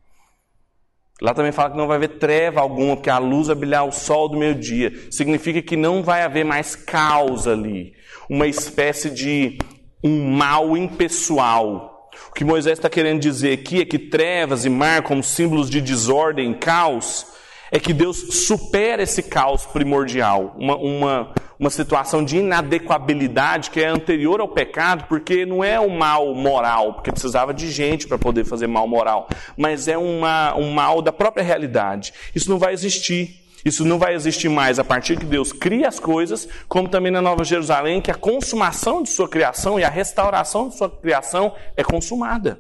[1.21, 3.91] Lá também fala que não vai haver treva alguma, porque a luz vai brilhar o
[3.91, 4.93] sol do meio-dia.
[5.11, 7.93] Significa que não vai haver mais caos ali.
[8.31, 9.59] Uma espécie de
[10.05, 11.98] um mal impessoal
[12.31, 15.81] o que Moisés está querendo dizer aqui é que trevas e mar, como símbolos de
[15.81, 17.27] desordem caos,
[17.71, 23.87] é que Deus supera esse caos primordial, uma, uma, uma situação de inadequabilidade que é
[23.87, 28.45] anterior ao pecado, porque não é um mal moral, porque precisava de gente para poder
[28.45, 32.13] fazer mal moral, mas é uma, um mal da própria realidade.
[32.35, 33.48] Isso não vai existir.
[33.69, 37.21] Isso não vai existir mais a partir que Deus cria as coisas, como também na
[37.21, 41.85] Nova Jerusalém, que a consumação de sua criação e a restauração de sua criação é
[41.85, 42.59] consumada.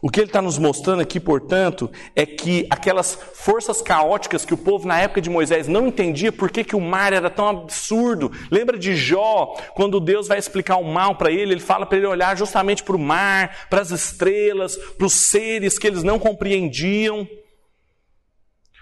[0.00, 4.56] O que ele está nos mostrando aqui, portanto, é que aquelas forças caóticas que o
[4.56, 8.30] povo na época de Moisés não entendia por que, que o mar era tão absurdo.
[8.48, 12.06] Lembra de Jó, quando Deus vai explicar o mal para ele, ele fala para ele
[12.06, 17.26] olhar justamente para o mar, para as estrelas, para os seres que eles não compreendiam.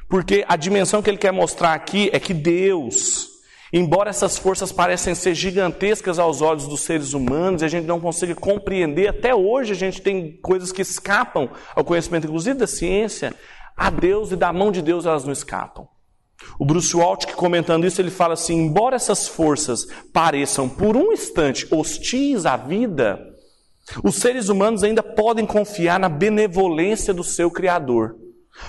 [0.08, 3.28] Porque a dimensão que ele quer mostrar aqui é que Deus,
[3.72, 8.00] embora essas forças parecem ser gigantescas aos olhos dos seres humanos e a gente não
[8.00, 13.34] consiga compreender, até hoje a gente tem coisas que escapam ao conhecimento, inclusive da ciência,
[13.76, 15.88] a Deus e da mão de Deus elas não escapam.
[16.58, 21.66] O Bruce Waltke comentando isso, ele fala assim: embora essas forças pareçam por um instante
[21.70, 23.18] hostis à vida,
[24.02, 28.16] os seres humanos ainda podem confiar na benevolência do seu Criador.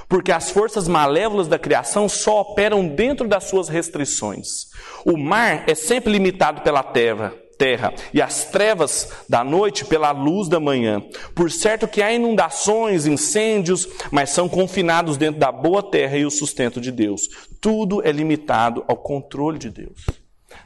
[0.08, 4.68] Porque as forças malévolas da criação só operam dentro das suas restrições.
[5.06, 10.48] O mar é sempre limitado pela terra, terra e as trevas da noite pela luz
[10.48, 11.02] da manhã.
[11.34, 16.32] Por certo que há inundações, incêndios, mas são confinados dentro da boa terra e o
[16.32, 17.22] sustento de Deus.
[17.62, 20.06] Tudo é limitado ao controle de Deus.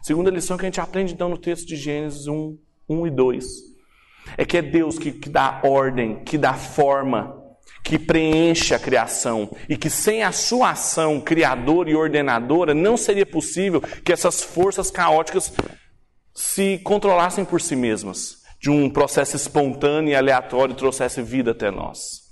[0.01, 3.69] Segunda lição que a gente aprende então no texto de Gênesis 1, 1 e 2
[4.37, 7.38] é que é Deus que, que dá ordem, que dá forma
[7.83, 13.25] que preenche a criação e que sem a sua ação criadora e ordenadora não seria
[13.25, 15.51] possível que essas forças caóticas
[16.33, 22.28] se controlassem por si mesmas, de um processo espontâneo e aleatório trouxesse vida até nós.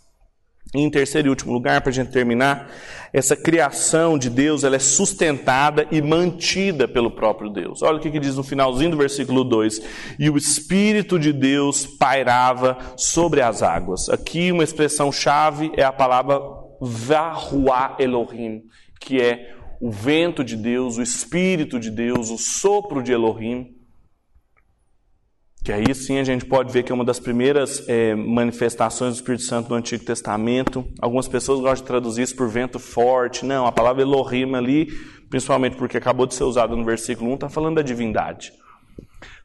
[0.78, 2.70] Em terceiro e último lugar, para a gente terminar,
[3.12, 7.82] essa criação de Deus ela é sustentada e mantida pelo próprio Deus.
[7.82, 9.82] Olha o que, que diz no finalzinho do versículo 2:
[10.20, 14.08] E o Espírito de Deus pairava sobre as águas.
[14.10, 16.40] Aqui uma expressão chave é a palavra
[16.80, 18.62] Vahuá Elohim,
[19.00, 23.77] que é o vento de Deus, o Espírito de Deus, o sopro de Elohim.
[25.68, 29.16] Que aí sim a gente pode ver que é uma das primeiras é, manifestações do
[29.18, 30.86] Espírito Santo no Antigo Testamento.
[30.98, 33.46] Algumas pessoas gostam de traduzir isso por vento forte.
[33.46, 34.86] Não, a palavra Elohim ali,
[35.30, 38.54] principalmente porque acabou de ser usada no versículo 1, está falando da divindade.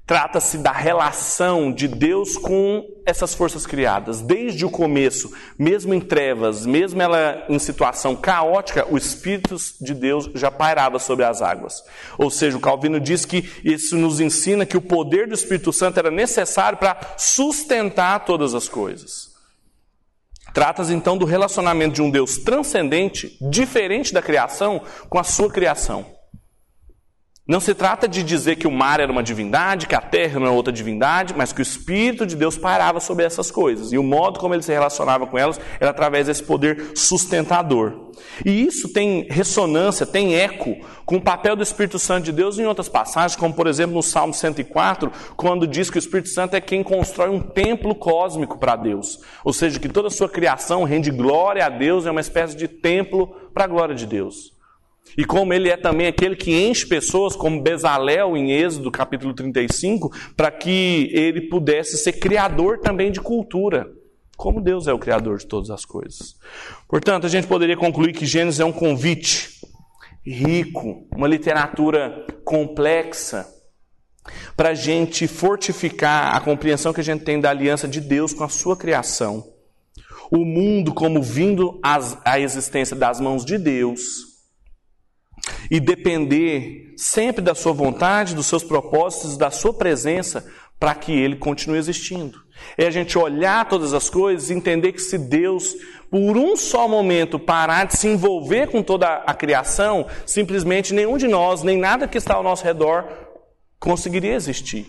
[0.04, 4.20] Trata-se da relação de Deus com essas forças criadas.
[4.20, 10.28] Desde o começo, mesmo em trevas, mesmo ela em situação caótica, o Espírito de Deus
[10.34, 11.84] já pairava sobre as águas.
[12.18, 15.98] Ou seja, o Calvino diz que isso nos ensina que o poder do Espírito Santo
[15.98, 19.30] era necessário para sustentar todas as coisas.
[20.52, 26.21] Trata-se então do relacionamento de um Deus transcendente, diferente da criação, com a sua criação.
[27.44, 30.52] Não se trata de dizer que o mar era uma divindade, que a terra era
[30.52, 33.92] outra divindade, mas que o Espírito de Deus parava sobre essas coisas.
[33.92, 38.12] E o modo como ele se relacionava com elas era através desse poder sustentador.
[38.46, 42.66] E isso tem ressonância, tem eco com o papel do Espírito Santo de Deus em
[42.66, 46.60] outras passagens, como por exemplo no Salmo 104, quando diz que o Espírito Santo é
[46.60, 49.18] quem constrói um templo cósmico para Deus.
[49.44, 52.68] Ou seja, que toda a sua criação rende glória a Deus, é uma espécie de
[52.68, 54.51] templo para a glória de Deus.
[55.16, 60.10] E como ele é também aquele que enche pessoas, como Bezalel em Êxodo capítulo 35,
[60.36, 63.90] para que ele pudesse ser criador também de cultura.
[64.36, 66.34] Como Deus é o criador de todas as coisas.
[66.88, 69.60] Portanto, a gente poderia concluir que Gênesis é um convite
[70.24, 73.46] rico, uma literatura complexa,
[74.56, 78.44] para a gente fortificar a compreensão que a gente tem da aliança de Deus com
[78.44, 79.44] a sua criação.
[80.30, 81.78] O mundo como vindo
[82.24, 84.31] à existência das mãos de Deus
[85.70, 90.46] e depender sempre da sua vontade, dos seus propósitos, da sua presença,
[90.78, 92.42] para que ele continue existindo.
[92.76, 95.74] É a gente olhar todas as coisas e entender que se Deus,
[96.10, 101.28] por um só momento, parar de se envolver com toda a criação, simplesmente nenhum de
[101.28, 103.06] nós, nem nada que está ao nosso redor,
[103.78, 104.86] conseguiria existir.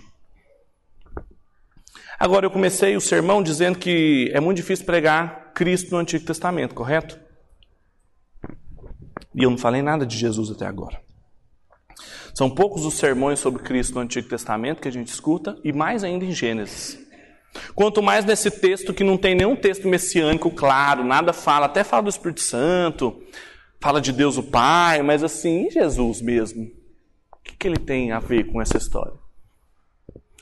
[2.20, 6.74] Agora, eu comecei o sermão dizendo que é muito difícil pregar Cristo no Antigo Testamento,
[6.74, 7.20] correto?
[9.36, 11.02] E eu não falei nada de Jesus até agora.
[12.34, 16.04] São poucos os sermões sobre Cristo no Antigo Testamento que a gente escuta, e mais
[16.04, 16.98] ainda em Gênesis.
[17.76, 22.04] Quanto mais nesse texto que não tem nenhum texto messiânico claro, nada fala, até fala
[22.04, 23.22] do Espírito Santo,
[23.80, 26.64] fala de Deus o Pai, mas assim, e Jesus mesmo?
[26.64, 29.23] O que, que ele tem a ver com essa história?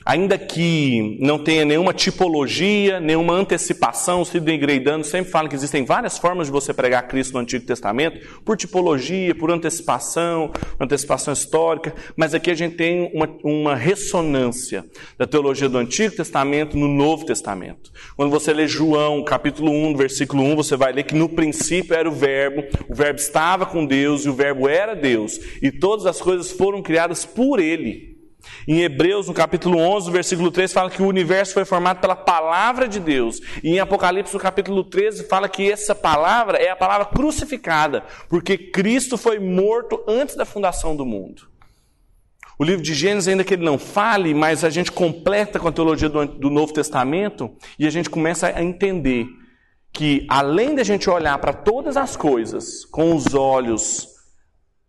[0.04, 5.84] Ainda que não tenha nenhuma tipologia, nenhuma antecipação, o Sidney Greidano sempre fala que existem
[5.84, 11.94] várias formas de você pregar Cristo no Antigo Testamento, por tipologia, por antecipação, antecipação histórica,
[12.16, 14.84] mas aqui a gente tem uma, uma ressonância
[15.18, 17.90] da teologia do Antigo Testamento no Novo Testamento.
[18.16, 22.08] Quando você lê João, capítulo 1, versículo 1, você vai ler que no princípio era
[22.08, 26.20] o verbo, o verbo estava com Deus e o verbo era Deus, e todas as
[26.20, 28.11] coisas foram criadas por ele.
[28.66, 32.88] Em Hebreus, no capítulo 11, versículo 3, fala que o universo foi formado pela palavra
[32.88, 33.40] de Deus.
[33.62, 38.56] E em Apocalipse, no capítulo 13, fala que essa palavra é a palavra crucificada, porque
[38.56, 41.52] Cristo foi morto antes da fundação do mundo.
[42.58, 45.72] O livro de Gênesis, ainda que ele não fale, mas a gente completa com a
[45.72, 49.26] teologia do, Novo Testamento e a gente começa a entender
[49.92, 54.08] que, além da gente olhar para todas as coisas com os olhos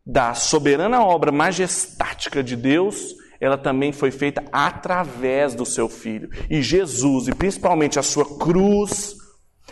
[0.06, 6.30] da soberana obra majestática de Deus, ela também foi feita através do seu filho.
[6.50, 9.18] E Jesus, e principalmente a sua cruz,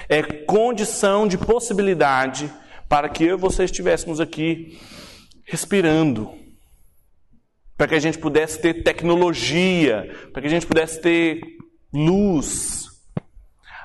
[0.09, 2.51] é condição de possibilidade
[2.89, 4.78] para que eu e você estivéssemos aqui
[5.45, 6.30] respirando.
[7.78, 11.39] Para que a gente pudesse ter tecnologia, para que a gente pudesse ter
[11.93, 12.89] luz.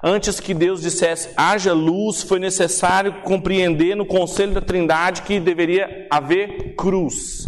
[0.03, 6.09] Antes que Deus dissesse haja luz, foi necessário compreender no conselho da Trindade que deveria
[6.11, 7.45] haver cruz.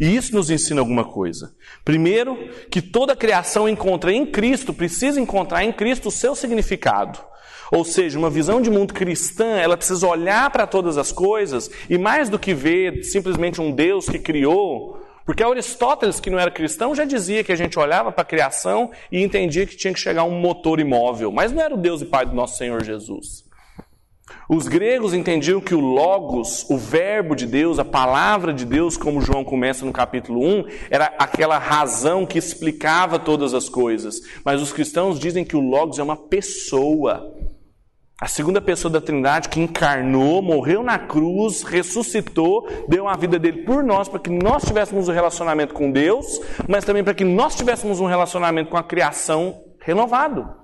[0.00, 1.54] E isso nos ensina alguma coisa.
[1.84, 2.36] Primeiro,
[2.70, 7.18] que toda criação encontra em Cristo, precisa encontrar em Cristo o seu significado.
[7.70, 11.96] Ou seja, uma visão de mundo cristã, ela precisa olhar para todas as coisas e
[11.96, 16.94] mais do que ver simplesmente um Deus que criou, porque Aristóteles, que não era cristão,
[16.94, 20.24] já dizia que a gente olhava para a criação e entendia que tinha que chegar
[20.24, 23.44] um motor imóvel, mas não era o Deus e Pai do nosso Senhor Jesus.
[24.48, 29.20] Os gregos entendiam que o Logos, o Verbo de Deus, a palavra de Deus, como
[29.20, 34.20] João começa no capítulo 1, era aquela razão que explicava todas as coisas.
[34.44, 37.32] Mas os cristãos dizem que o Logos é uma pessoa.
[38.20, 43.62] A segunda pessoa da Trindade que encarnou, morreu na cruz, ressuscitou, deu a vida dele
[43.62, 47.56] por nós, para que nós tivéssemos um relacionamento com Deus, mas também para que nós
[47.56, 50.61] tivéssemos um relacionamento com a criação renovado.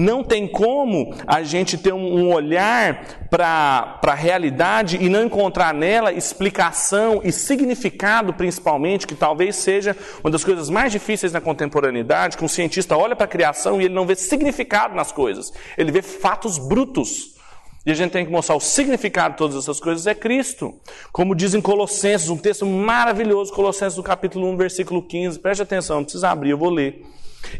[0.00, 6.12] Não tem como a gente ter um olhar para a realidade e não encontrar nela
[6.12, 12.44] explicação e significado, principalmente, que talvez seja uma das coisas mais difíceis na contemporaneidade, que
[12.44, 16.02] um cientista olha para a criação e ele não vê significado nas coisas, ele vê
[16.02, 17.38] fatos brutos.
[17.84, 20.78] E a gente tem que mostrar o significado de todas essas coisas é Cristo.
[21.10, 25.38] Como diz em Colossenses, um texto maravilhoso, Colossenses do capítulo 1, versículo 15.
[25.38, 27.02] Preste atenção, não precisa abrir, eu vou ler.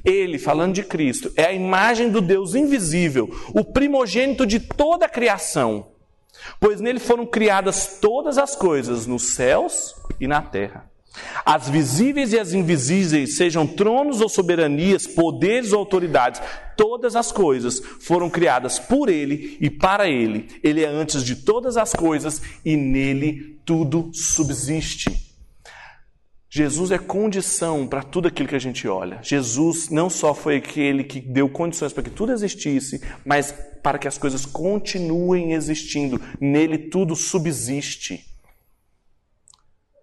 [0.05, 5.09] Ele, falando de Cristo, é a imagem do Deus invisível, o primogênito de toda a
[5.09, 5.89] criação,
[6.59, 10.91] pois nele foram criadas todas as coisas, nos céus e na terra.
[11.45, 16.41] As visíveis e as invisíveis, sejam tronos ou soberanias, poderes ou autoridades,
[16.77, 20.47] todas as coisas foram criadas por Ele e para Ele.
[20.63, 25.30] Ele é antes de todas as coisas e nele tudo subsiste.
[26.53, 29.21] Jesus é condição para tudo aquilo que a gente olha.
[29.23, 34.09] Jesus não só foi aquele que deu condições para que tudo existisse, mas para que
[34.09, 36.21] as coisas continuem existindo.
[36.41, 38.29] Nele tudo subsiste.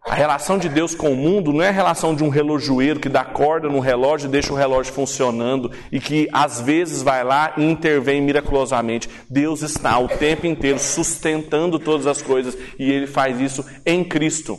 [0.07, 3.09] A relação de Deus com o mundo não é a relação de um relojoeiro que
[3.09, 7.55] dá corda no relógio e deixa o relógio funcionando e que às vezes vai lá
[7.57, 9.09] e intervém miraculosamente.
[9.29, 14.57] Deus está o tempo inteiro sustentando todas as coisas e ele faz isso em Cristo.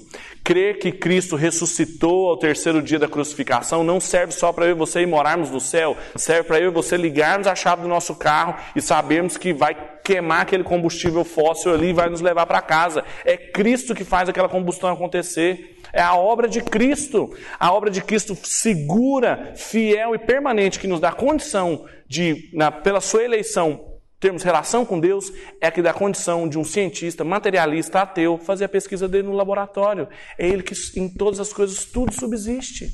[0.48, 4.74] Crer que Cristo ressuscitou ao terceiro dia da crucificação não serve só para eu e
[4.74, 8.14] você ir morarmos no céu, serve para eu e você ligarmos a chave do nosso
[8.14, 12.62] carro e sabermos que vai queimar aquele combustível fóssil ali e vai nos levar para
[12.62, 13.04] casa.
[13.26, 15.78] É Cristo que faz aquela combustão acontecer.
[15.92, 17.30] É a obra de Cristo.
[17.60, 23.02] A obra de Cristo segura, fiel e permanente que nos dá condição de, na, pela
[23.02, 23.87] sua eleição,
[24.20, 28.68] termos relação com Deus, é que dá condição de um cientista, materialista, ateu, fazer a
[28.68, 30.08] pesquisa dele no laboratório.
[30.36, 32.90] É ele que em todas as coisas tudo subsiste.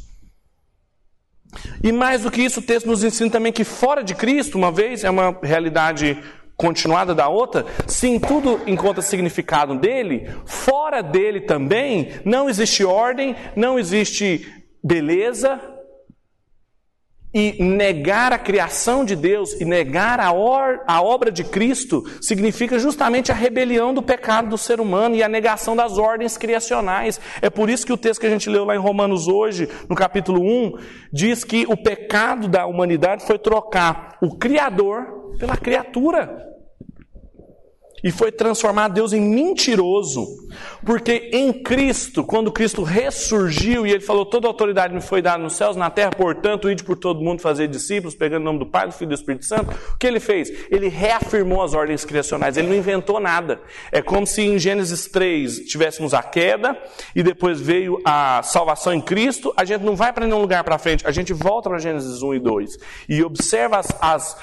[1.82, 4.72] E mais do que isso, o texto nos ensina também que fora de Cristo, uma
[4.72, 6.18] vez, é uma realidade
[6.56, 13.34] continuada da outra, se em tudo encontra significado dele, fora dele também não existe ordem,
[13.56, 14.46] não existe
[14.82, 15.60] beleza,
[17.34, 22.78] e negar a criação de Deus e negar a, or, a obra de Cristo significa
[22.78, 27.20] justamente a rebelião do pecado do ser humano e a negação das ordens criacionais.
[27.42, 29.96] É por isso que o texto que a gente leu lá em Romanos hoje, no
[29.96, 30.78] capítulo 1,
[31.12, 36.53] diz que o pecado da humanidade foi trocar o Criador pela criatura.
[38.04, 40.46] E foi transformar Deus em mentiroso,
[40.84, 45.54] porque em Cristo, quando Cristo ressurgiu e ele falou: Toda autoridade me foi dada nos
[45.54, 48.86] céus, na terra, portanto, ide por todo mundo fazer discípulos, pegando o nome do Pai,
[48.86, 49.74] do Filho e do Espírito Santo.
[49.94, 50.52] O que ele fez?
[50.70, 53.58] Ele reafirmou as ordens criacionais, ele não inventou nada.
[53.90, 56.76] É como se em Gênesis 3 tivéssemos a queda
[57.16, 59.54] e depois veio a salvação em Cristo.
[59.56, 62.34] A gente não vai para nenhum lugar para frente, a gente volta para Gênesis 1
[62.34, 62.78] e 2
[63.08, 64.36] e observa as, as,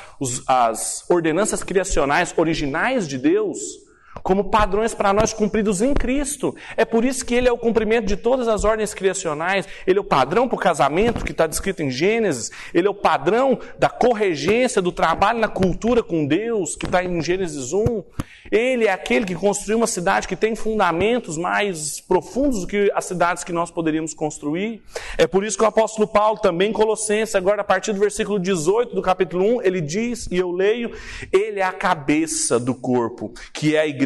[0.47, 3.90] as ordenanças criacionais originais de Deus Deus
[4.23, 6.55] como padrões para nós cumpridos em Cristo.
[6.75, 9.67] É por isso que ele é o cumprimento de todas as ordens criacionais.
[9.85, 12.51] Ele é o padrão para o casamento, que está descrito em Gênesis.
[12.73, 17.21] Ele é o padrão da corregência, do trabalho na cultura com Deus, que está em
[17.21, 18.03] Gênesis 1.
[18.51, 23.05] Ele é aquele que construiu uma cidade que tem fundamentos mais profundos do que as
[23.05, 24.81] cidades que nós poderíamos construir.
[25.17, 28.39] É por isso que o apóstolo Paulo, também em Colossenses, agora a partir do versículo
[28.39, 30.91] 18 do capítulo 1, ele diz, e eu leio,
[31.31, 34.00] ele é a cabeça do corpo, que é a igreja,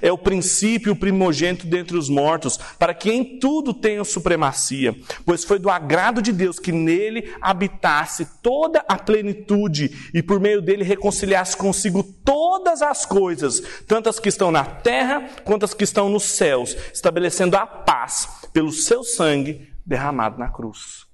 [0.00, 5.58] é o princípio, primogênito dentre os mortos, para que em tudo tenha supremacia, pois foi
[5.58, 11.56] do agrado de Deus que nele habitasse toda a plenitude e por meio dele reconciliasse
[11.56, 16.24] consigo todas as coisas tanto as que estão na terra quanto as que estão nos
[16.24, 21.06] céus, estabelecendo a paz pelo seu sangue derramado na cruz.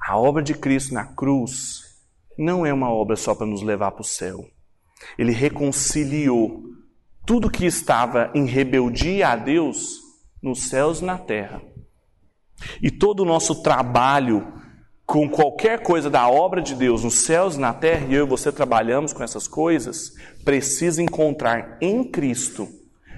[0.00, 1.82] A obra de Cristo na cruz
[2.38, 4.44] não é uma obra só para nos levar para o céu.
[5.18, 6.62] Ele reconciliou
[7.26, 10.00] tudo que estava em rebeldia a Deus
[10.42, 11.60] nos céus e na terra.
[12.82, 14.54] E todo o nosso trabalho
[15.04, 18.28] com qualquer coisa da obra de Deus nos céus e na terra, e eu e
[18.28, 20.12] você trabalhamos com essas coisas,
[20.44, 22.68] precisa encontrar em Cristo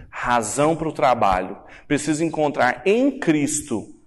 [0.09, 1.57] razão para o trabalho,
[1.87, 3.99] precisa encontrar em Cristo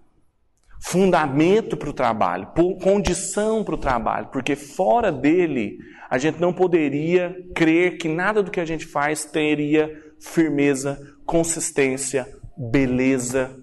[0.86, 5.78] fundamento para o trabalho, condição para o trabalho, porque fora dele
[6.10, 12.28] a gente não poderia crer que nada do que a gente faz teria firmeza, consistência,
[12.58, 13.58] beleza.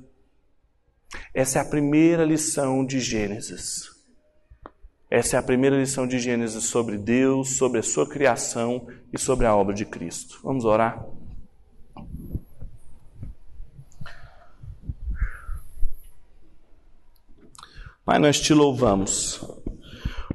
[1.35, 3.91] Essa é a primeira lição de Gênesis.
[5.11, 9.47] Essa é a primeira lição de Gênesis sobre Deus, sobre a sua criação e sobre
[9.47, 10.41] a obra de Cristo.
[10.43, 11.05] Vamos orar?
[18.05, 19.45] Pai, nós te louvamos,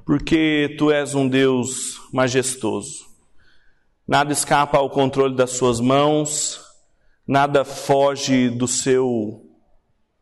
[0.05, 3.05] porque tu és um Deus majestoso.
[4.07, 6.61] Nada escapa ao controle das suas mãos,
[7.27, 9.41] nada foge do seu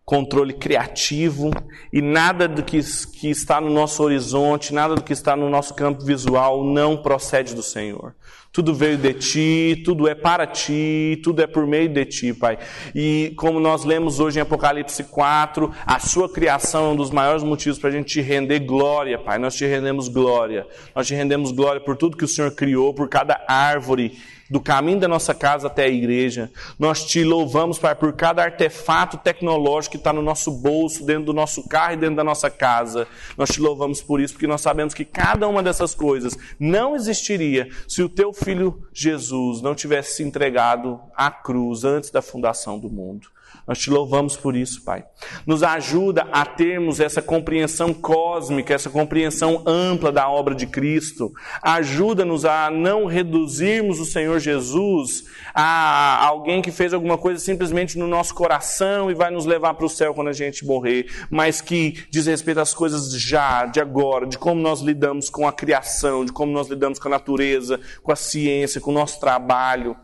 [0.05, 1.51] controle criativo
[1.91, 2.79] e nada do que,
[3.19, 7.53] que está no nosso horizonte, nada do que está no nosso campo visual não procede
[7.53, 8.15] do Senhor.
[8.53, 12.59] Tudo veio de ti, tudo é para ti, tudo é por meio de ti, Pai.
[12.93, 17.41] E como nós lemos hoje em Apocalipse 4, a sua criação é um dos maiores
[17.41, 19.39] motivos para a gente te render glória, Pai.
[19.39, 20.67] Nós te rendemos glória.
[20.95, 24.99] Nós te rendemos glória por tudo que o Senhor criou, por cada árvore do caminho
[24.99, 26.51] da nossa casa até a igreja.
[26.77, 31.33] Nós te louvamos, Pai, por cada artefato tecnológico que está no nosso bolso, dentro do
[31.33, 33.07] nosso carro e dentro da nossa casa.
[33.37, 37.69] Nós te louvamos por isso, porque nós sabemos que cada uma dessas coisas não existiria
[37.87, 42.89] se o teu filho Jesus não tivesse se entregado à cruz antes da fundação do
[42.89, 43.33] mundo.
[43.65, 45.05] Nós te louvamos por isso, Pai.
[45.45, 51.31] Nos ajuda a termos essa compreensão cósmica, essa compreensão ampla da obra de Cristo.
[51.61, 58.07] Ajuda-nos a não reduzirmos o Senhor Jesus a alguém que fez alguma coisa simplesmente no
[58.07, 62.03] nosso coração e vai nos levar para o céu quando a gente morrer, mas que
[62.09, 66.33] diz respeito às coisas já, de agora, de como nós lidamos com a criação, de
[66.33, 69.95] como nós lidamos com a natureza, com a ciência, com o nosso trabalho.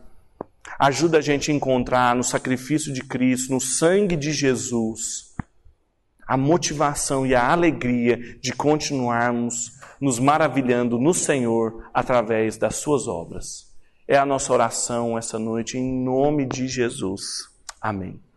[0.80, 5.36] Ajuda a gente a encontrar no sacrifício de Cristo, no sangue de Jesus,
[6.26, 13.68] a motivação e a alegria de continuarmos nos maravilhando no Senhor através das Suas obras.
[14.08, 17.50] É a nossa oração essa noite, em nome de Jesus.
[17.82, 18.29] Amém.